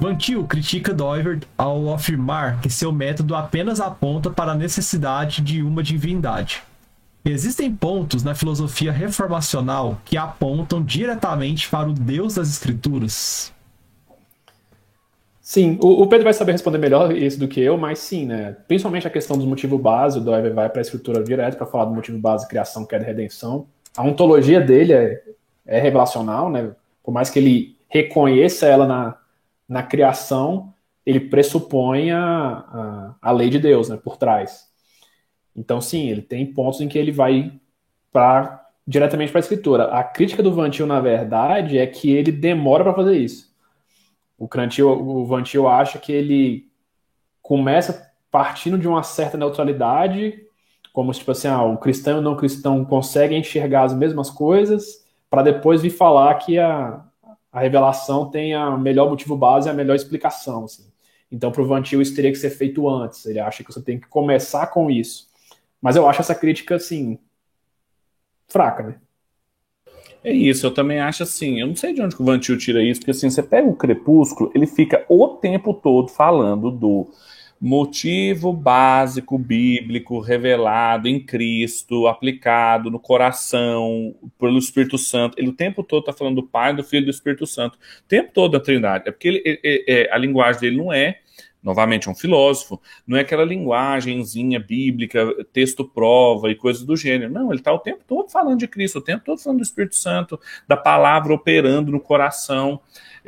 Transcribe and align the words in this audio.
Van 0.00 0.16
Til 0.16 0.44
critica 0.44 0.94
Doivert 0.94 1.46
ao 1.58 1.92
afirmar 1.92 2.58
que 2.62 2.70
seu 2.70 2.90
método 2.90 3.34
apenas 3.34 3.82
aponta 3.82 4.30
para 4.30 4.52
a 4.52 4.54
necessidade 4.54 5.42
de 5.42 5.62
uma 5.62 5.82
divindade. 5.82 6.62
Existem 7.22 7.70
pontos 7.70 8.24
na 8.24 8.34
filosofia 8.34 8.90
reformacional 8.90 10.00
que 10.06 10.16
apontam 10.16 10.82
diretamente 10.82 11.68
para 11.68 11.86
o 11.86 11.92
Deus 11.92 12.36
das 12.36 12.48
Escrituras? 12.48 13.52
Sim, 15.42 15.78
o, 15.82 16.06
Pedro 16.06 16.24
vai 16.24 16.32
saber 16.32 16.52
responder 16.52 16.78
melhor 16.78 17.14
isso 17.14 17.38
do 17.38 17.46
que 17.46 17.60
eu, 17.60 17.76
mas 17.76 17.98
sim, 17.98 18.24
né? 18.24 18.56
Principalmente 18.66 19.06
a 19.06 19.10
questão 19.10 19.36
do 19.36 19.46
motivo 19.46 19.76
base, 19.76 20.18
o 20.18 20.22
Doiver 20.22 20.54
vai 20.54 20.70
para 20.70 20.80
a 20.80 20.82
escritura 20.82 21.22
direto 21.22 21.58
para 21.58 21.66
falar 21.66 21.84
do 21.84 21.94
motivo 21.94 22.16
base, 22.16 22.48
criação, 22.48 22.86
queda 22.86 23.04
e 23.04 23.06
redenção. 23.06 23.66
A 23.94 24.02
ontologia 24.02 24.62
dele 24.62 24.94
é, 24.94 25.22
é 25.66 25.78
revelacional, 25.78 26.48
né? 26.48 26.70
Por 27.04 27.12
mais 27.12 27.28
que 27.28 27.38
ele 27.38 27.76
reconheça 27.86 28.64
ela 28.64 28.86
na, 28.86 29.19
na 29.70 29.84
criação, 29.84 30.74
ele 31.06 31.20
pressupõe 31.20 32.10
a, 32.10 32.20
a, 32.20 33.14
a 33.22 33.30
lei 33.30 33.48
de 33.48 33.60
Deus 33.60 33.88
né, 33.88 33.96
por 33.96 34.16
trás. 34.16 34.68
Então, 35.54 35.80
sim, 35.80 36.08
ele 36.08 36.22
tem 36.22 36.44
pontos 36.52 36.80
em 36.80 36.88
que 36.88 36.98
ele 36.98 37.12
vai 37.12 37.52
para 38.12 38.66
diretamente 38.84 39.30
para 39.30 39.38
a 39.38 39.42
escritura. 39.42 39.84
A 39.84 40.02
crítica 40.02 40.42
do 40.42 40.52
Vantil, 40.52 40.86
na 40.86 41.00
verdade, 41.00 41.78
é 41.78 41.86
que 41.86 42.10
ele 42.10 42.32
demora 42.32 42.82
para 42.82 42.94
fazer 42.94 43.16
isso. 43.16 43.54
O 44.36 44.48
Crantil, 44.48 44.90
o 44.90 45.24
Vantil 45.24 45.68
acha 45.68 45.98
que 46.00 46.10
ele 46.10 46.66
começa 47.40 48.10
partindo 48.28 48.76
de 48.76 48.88
uma 48.88 49.04
certa 49.04 49.38
neutralidade, 49.38 50.40
como 50.92 51.12
tipo 51.12 51.30
assim, 51.30 51.46
ah, 51.46 51.62
o 51.62 51.78
cristão 51.78 52.16
e 52.16 52.18
o 52.18 52.22
não 52.22 52.36
cristão 52.36 52.84
conseguem 52.84 53.38
enxergar 53.38 53.84
as 53.84 53.94
mesmas 53.94 54.30
coisas, 54.30 55.04
para 55.28 55.42
depois 55.42 55.82
vir 55.82 55.90
falar 55.90 56.34
que 56.36 56.58
a, 56.58 57.04
a 57.52 57.60
revelação 57.60 58.30
tem 58.30 58.54
a 58.54 58.76
melhor 58.76 59.08
motivo 59.08 59.36
base 59.36 59.68
e 59.68 59.70
a 59.70 59.74
melhor 59.74 59.94
explicação. 59.94 60.64
Assim. 60.64 60.84
Então, 61.30 61.50
para 61.50 61.62
o 61.62 61.66
Vantil, 61.66 62.00
isso 62.00 62.14
teria 62.14 62.30
que 62.30 62.38
ser 62.38 62.50
feito 62.50 62.88
antes. 62.88 63.26
Ele 63.26 63.40
acha 63.40 63.64
que 63.64 63.72
você 63.72 63.82
tem 63.82 63.98
que 63.98 64.08
começar 64.08 64.66
com 64.68 64.90
isso. 64.90 65.28
Mas 65.80 65.96
eu 65.96 66.08
acho 66.08 66.20
essa 66.20 66.34
crítica, 66.34 66.76
assim, 66.76 67.18
fraca, 68.48 68.82
né? 68.82 68.94
É 70.22 70.32
isso, 70.32 70.66
eu 70.66 70.74
também 70.74 71.00
acho 71.00 71.22
assim. 71.22 71.60
Eu 71.60 71.66
não 71.68 71.76
sei 71.76 71.94
de 71.94 72.02
onde 72.02 72.14
o 72.14 72.24
Vantil 72.24 72.58
tira 72.58 72.82
isso, 72.82 73.00
porque 73.00 73.12
assim, 73.12 73.30
você 73.30 73.42
pega 73.42 73.66
o 73.66 73.74
Crepúsculo, 73.74 74.50
ele 74.54 74.66
fica 74.66 75.04
o 75.08 75.28
tempo 75.28 75.72
todo 75.72 76.08
falando 76.08 76.70
do 76.70 77.08
motivo 77.60 78.54
básico 78.54 79.36
bíblico 79.38 80.18
revelado 80.18 81.06
em 81.06 81.20
Cristo, 81.20 82.06
aplicado 82.06 82.90
no 82.90 82.98
coração 82.98 84.14
pelo 84.38 84.58
Espírito 84.58 84.96
Santo. 84.96 85.38
Ele 85.38 85.50
o 85.50 85.52
tempo 85.52 85.82
todo 85.82 86.00
está 86.00 86.12
falando 86.12 86.36
do 86.36 86.46
Pai, 86.46 86.74
do 86.74 86.82
Filho 86.82 87.02
e 87.02 87.06
do 87.06 87.10
Espírito 87.10 87.46
Santo. 87.46 87.76
O 87.76 88.08
tempo 88.08 88.30
todo 88.32 88.52
da 88.52 88.60
Trindade. 88.60 89.08
É 89.08 89.12
porque 89.12 89.28
ele, 89.28 89.42
ele, 89.44 89.84
ele, 89.86 90.10
a 90.10 90.16
linguagem 90.16 90.60
dele 90.60 90.76
não 90.78 90.90
é 90.90 91.20
novamente 91.62 92.08
um 92.08 92.14
filósofo, 92.14 92.80
não 93.06 93.18
é 93.18 93.20
aquela 93.20 93.44
linguagemzinha 93.44 94.58
bíblica, 94.58 95.26
texto 95.52 95.84
prova 95.84 96.50
e 96.50 96.54
coisas 96.54 96.82
do 96.82 96.96
gênero. 96.96 97.30
Não, 97.30 97.50
ele 97.50 97.60
está 97.60 97.72
o 97.72 97.78
tempo 97.78 98.02
todo 98.06 98.30
falando 98.30 98.58
de 98.58 98.66
Cristo, 98.66 98.98
o 98.98 99.02
tempo 99.02 99.24
todo 99.24 99.38
falando 99.38 99.58
do 99.58 99.64
Espírito 99.64 99.96
Santo, 99.96 100.40
da 100.66 100.76
palavra 100.76 101.34
operando 101.34 101.92
no 101.92 102.00
coração. 102.00 102.80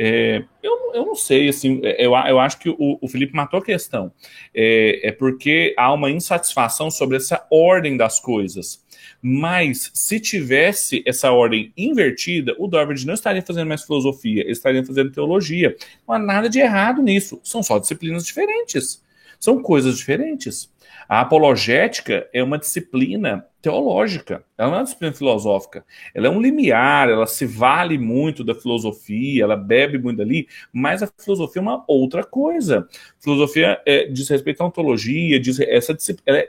É, 0.05 0.42
eu, 0.61 0.91
eu 0.95 1.06
não 1.06 1.14
sei, 1.14 1.48
assim, 1.48 1.81
é, 1.84 2.05
eu, 2.05 2.12
eu 2.12 2.41
acho 2.41 2.58
que 2.58 2.69
o, 2.69 2.98
o 3.00 3.06
Felipe 3.06 3.36
matou 3.36 3.61
a 3.61 3.64
questão. 3.64 4.12
É, 4.53 5.11
é 5.11 5.12
porque 5.12 5.72
há 5.78 5.92
uma 5.92 6.11
insatisfação 6.11 6.91
sobre 6.91 7.19
essa 7.19 7.47
ordem 7.48 7.97
das 7.97 8.19
coisas. 8.19 8.84
Mas 9.23 9.92
se 9.95 10.19
tivesse 10.19 11.05
essa 11.06 11.30
ordem 11.30 11.73
invertida, 11.77 12.56
o 12.58 12.67
Dorbert 12.67 13.06
não 13.06 13.14
estaria 13.14 13.42
fazendo 13.42 13.69
mais 13.69 13.84
filosofia, 13.84 14.41
ele 14.41 14.50
estaria 14.50 14.84
fazendo 14.84 15.12
teologia. 15.12 15.77
Não 16.08 16.17
há 16.17 16.19
nada 16.19 16.48
de 16.48 16.58
errado 16.58 17.00
nisso. 17.00 17.41
São 17.45 17.62
só 17.62 17.78
disciplinas 17.78 18.27
diferentes. 18.27 19.00
São 19.43 19.61
coisas 19.61 19.98
diferentes. 19.98 20.73
A 21.08 21.20
apologética 21.20 22.29
é 22.33 22.45
uma 22.45 22.57
disciplina 22.57 23.45
teológica, 23.61 24.45
ela 24.57 24.69
não 24.69 24.77
é 24.77 24.79
uma 24.79 24.85
disciplina 24.85 25.13
filosófica. 25.13 25.85
Ela 26.14 26.29
é 26.29 26.30
um 26.30 26.41
limiar, 26.41 27.08
ela 27.08 27.27
se 27.27 27.45
vale 27.45 27.98
muito 27.98 28.45
da 28.45 28.55
filosofia, 28.55 29.42
ela 29.42 29.57
bebe 29.57 29.98
muito 29.98 30.19
dali, 30.19 30.47
mas 30.73 31.02
a 31.02 31.08
filosofia 31.19 31.58
é 31.58 31.63
uma 31.64 31.85
outra 31.89 32.23
coisa. 32.23 32.89
Filosofia 33.19 33.81
é, 33.85 34.07
diz 34.07 34.29
respeito 34.29 34.63
à 34.63 34.67
ontologia, 34.67 35.41
diz, 35.41 35.58
essa 35.58 35.97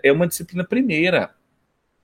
é 0.04 0.12
uma 0.12 0.28
disciplina 0.28 0.64
primeira. 0.64 1.32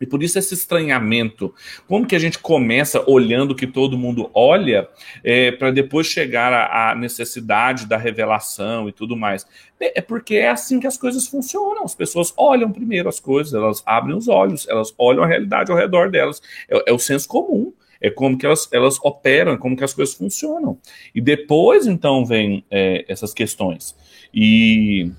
E 0.01 0.05
por 0.05 0.23
isso 0.23 0.39
esse 0.39 0.53
estranhamento. 0.53 1.53
Como 1.87 2.05
que 2.05 2.15
a 2.15 2.19
gente 2.19 2.39
começa 2.39 3.03
olhando 3.05 3.53
que 3.53 3.67
todo 3.67 3.97
mundo 3.97 4.29
olha 4.33 4.87
é, 5.23 5.51
para 5.51 5.71
depois 5.71 6.07
chegar 6.07 6.53
à, 6.53 6.95
necessidade 6.95 7.85
da 7.85 7.97
revelação 7.97 8.87
e 8.87 8.93
tudo 8.93 9.17
mais? 9.17 9.45
É, 9.79 9.99
é 9.99 10.01
porque 10.01 10.35
é 10.35 10.49
assim 10.49 10.79
que 10.79 10.87
as 10.87 10.97
coisas 10.97 11.27
funcionam. 11.27 11.83
As 11.83 11.95
pessoas 11.95 12.33
olham 12.37 12.71
primeiro 12.71 13.09
as 13.09 13.19
coisas, 13.19 13.53
elas 13.53 13.83
abrem 13.85 14.15
os 14.15 14.29
olhos, 14.29 14.67
elas 14.69 14.93
olham 14.97 15.23
a 15.23 15.27
realidade 15.27 15.69
ao 15.69 15.77
redor 15.77 16.09
delas. 16.09 16.41
É, 16.69 16.91
é 16.91 16.93
o 16.93 16.99
senso 16.99 17.27
comum. 17.27 17.73
É 18.01 18.09
como 18.09 18.37
que 18.37 18.45
elas, 18.45 18.69
elas 18.71 18.97
operam, 19.03 19.57
como 19.57 19.75
que 19.75 19.83
as 19.83 19.93
coisas 19.93 20.15
funcionam. 20.15 20.77
E 21.13 21.19
depois, 21.19 21.85
então, 21.85 22.25
vem 22.25 22.63
é, 22.71 23.03
essas 23.09 23.33
questões. 23.33 23.93
E, 24.33 25.11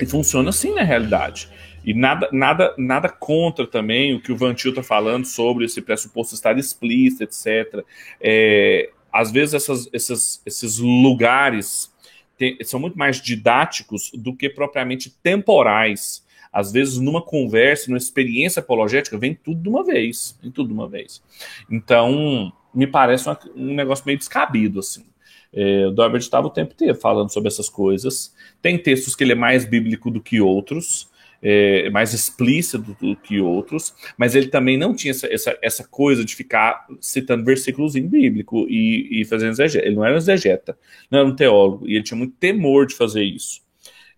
e 0.00 0.06
funciona 0.06 0.50
assim 0.50 0.74
na 0.74 0.82
realidade. 0.82 1.48
E 1.88 1.94
nada, 1.94 2.28
nada, 2.30 2.74
nada 2.76 3.08
contra 3.08 3.66
também 3.66 4.14
o 4.14 4.20
que 4.20 4.30
o 4.30 4.36
Vantil 4.36 4.72
está 4.72 4.82
falando 4.82 5.24
sobre 5.24 5.64
esse 5.64 5.80
pressuposto 5.80 6.34
estar 6.34 6.58
explícito, 6.58 7.24
etc. 7.24 7.82
É, 8.20 8.90
às 9.10 9.30
vezes 9.30 9.54
essas, 9.54 9.88
essas, 9.90 10.42
esses 10.44 10.76
lugares 10.76 11.90
tem, 12.36 12.58
são 12.62 12.78
muito 12.78 12.98
mais 12.98 13.22
didáticos 13.22 14.10
do 14.12 14.36
que 14.36 14.50
propriamente 14.50 15.08
temporais. 15.22 16.22
Às 16.52 16.72
vezes, 16.72 16.98
numa 16.98 17.22
conversa, 17.22 17.86
numa 17.88 17.96
experiência 17.96 18.60
apologética, 18.60 19.16
vem 19.16 19.34
tudo 19.34 19.62
de 19.62 19.68
uma 19.70 19.82
vez. 19.82 20.38
Vem 20.42 20.50
tudo 20.50 20.66
de 20.66 20.74
uma 20.74 20.86
vez. 20.86 21.22
Então, 21.70 22.52
me 22.74 22.86
parece 22.86 23.26
uma, 23.26 23.40
um 23.56 23.74
negócio 23.74 24.04
meio 24.04 24.18
descabido, 24.18 24.80
assim. 24.80 25.06
É, 25.50 25.86
o 25.86 25.90
Dorbert 25.90 26.20
estava 26.20 26.48
o 26.48 26.50
tempo 26.50 26.74
inteiro 26.74 26.94
falando 26.96 27.32
sobre 27.32 27.48
essas 27.48 27.70
coisas. 27.70 28.34
Tem 28.60 28.76
textos 28.76 29.16
que 29.16 29.24
ele 29.24 29.32
é 29.32 29.34
mais 29.34 29.64
bíblico 29.64 30.10
do 30.10 30.20
que 30.20 30.38
outros 30.38 31.08
é, 31.42 31.88
mais 31.90 32.12
explícito 32.12 32.96
do 33.00 33.16
que 33.16 33.40
outros, 33.40 33.94
mas 34.16 34.34
ele 34.34 34.48
também 34.48 34.76
não 34.76 34.94
tinha 34.94 35.12
essa, 35.12 35.26
essa, 35.32 35.58
essa 35.62 35.84
coisa 35.84 36.24
de 36.24 36.34
ficar 36.34 36.86
citando 37.00 37.44
versículos 37.44 37.94
em 37.96 38.06
bíblico 38.06 38.66
e, 38.68 39.20
e 39.20 39.24
fazendo 39.24 39.52
exegeta. 39.52 39.86
Ele 39.86 39.96
não 39.96 40.04
era 40.04 40.14
um 40.14 40.18
exegeta, 40.18 40.76
não 41.10 41.20
era 41.20 41.28
um 41.28 41.36
teólogo, 41.36 41.86
e 41.88 41.94
ele 41.94 42.04
tinha 42.04 42.18
muito 42.18 42.34
temor 42.36 42.86
de 42.86 42.94
fazer 42.94 43.22
isso. 43.22 43.66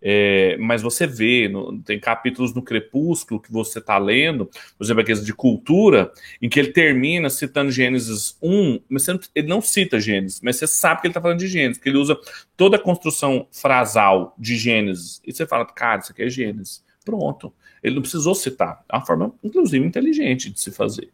É, 0.03 0.57
mas 0.57 0.81
você 0.81 1.07
vê, 1.07 1.47
no, 1.47 1.79
tem 1.83 2.01
capítulos 2.01 2.55
no 2.55 2.63
Crepúsculo 2.63 3.41
que 3.41 3.53
você 3.53 3.81
está 3.81 3.99
lendo, 3.99 4.47
por 4.47 4.85
exemplo, 4.85 5.03
aqueles 5.03 5.25
de 5.25 5.35
cultura, 5.35 6.11
em 6.41 6.49
que 6.49 6.59
ele 6.59 6.73
termina 6.73 7.29
citando 7.29 7.71
Gênesis 7.71 8.37
1, 8.43 8.81
mas 8.89 9.07
ele 9.35 9.47
não 9.47 9.61
cita 9.61 10.01
Gênesis, 10.01 10.41
mas 10.43 10.57
você 10.57 10.67
sabe 10.67 11.03
que 11.03 11.07
ele 11.07 11.11
está 11.11 11.21
falando 11.21 11.39
de 11.39 11.49
Gênesis, 11.49 11.83
que 11.83 11.89
ele 11.89 11.99
usa 11.99 12.17
toda 12.57 12.77
a 12.77 12.81
construção 12.81 13.47
frasal 13.53 14.35
de 14.39 14.57
Gênesis. 14.57 15.21
E 15.27 15.33
você 15.33 15.47
fala, 15.47 15.67
cara, 15.67 16.01
isso 16.01 16.13
aqui 16.13 16.23
é 16.23 16.31
Gênesis. 16.31 16.83
Pronto. 17.11 17.53
Ele 17.83 17.97
não 17.97 18.03
precisou 18.03 18.37
citar. 18.37 18.85
É 18.89 18.97
uma 18.97 19.05
forma, 19.05 19.35
inclusive, 19.43 19.85
inteligente 19.85 20.49
de 20.49 20.61
se 20.61 20.71
fazer. 20.71 21.11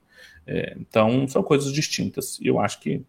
É, 0.47 0.77
então, 0.79 1.27
são 1.27 1.43
coisas 1.43 1.73
distintas. 1.73 2.39
E 2.39 2.47
eu 2.47 2.61
acho 2.61 2.81
que 2.81 3.01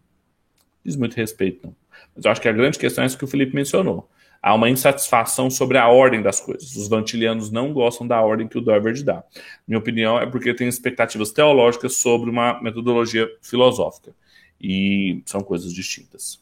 diz 0.82 0.96
muito 0.96 1.14
respeito, 1.14 1.66
não. 1.66 1.76
Mas 2.16 2.24
eu 2.24 2.30
acho 2.30 2.40
que 2.40 2.48
a 2.48 2.52
grande 2.52 2.78
questão 2.78 3.04
é 3.04 3.06
isso 3.06 3.18
que 3.18 3.24
o 3.24 3.28
Felipe 3.28 3.54
mencionou. 3.54 4.08
Há 4.40 4.54
uma 4.54 4.70
insatisfação 4.70 5.50
sobre 5.50 5.76
a 5.76 5.88
ordem 5.88 6.22
das 6.22 6.40
coisas. 6.40 6.76
Os 6.76 6.88
vantilianos 6.88 7.50
não 7.50 7.72
gostam 7.74 8.06
da 8.06 8.20
ordem 8.22 8.48
que 8.48 8.56
o 8.56 8.60
Doivert 8.60 9.02
dá. 9.02 9.22
Minha 9.66 9.80
opinião 9.80 10.18
é 10.18 10.26
porque 10.26 10.54
tem 10.54 10.66
expectativas 10.66 11.30
teológicas 11.30 11.96
sobre 11.96 12.30
uma 12.30 12.58
metodologia 12.62 13.28
filosófica. 13.42 14.14
E 14.58 15.22
são 15.26 15.42
coisas 15.42 15.74
distintas. 15.74 16.40